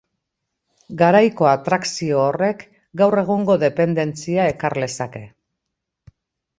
Garaiko 1.01 1.49
atrakzio 1.49 2.19
horrek 2.23 2.65
gaur 3.05 3.23
egungo 3.25 3.61
dependentzia 3.69 4.51
ekar 4.57 4.81
lezake. 4.85 5.27